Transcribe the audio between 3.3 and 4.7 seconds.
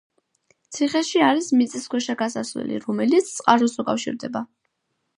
წყაროს უკავშირდება.